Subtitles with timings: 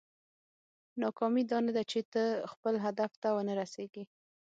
[1.01, 4.03] ناکامي دا نه ده چې ته خپل هدف ته ونه رسېږې.